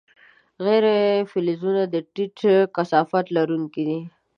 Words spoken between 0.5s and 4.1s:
غیر فلزونه د ټیټ کثافت لرونکي دي.